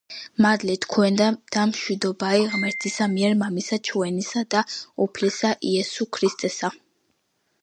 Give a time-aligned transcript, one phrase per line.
[0.43, 4.67] მადლი თქუენდა და მშვიდობაი ღმრთისა მიერ მამისა ჩუენისა და
[5.07, 6.75] უფლისა იესუ ქრისტესა.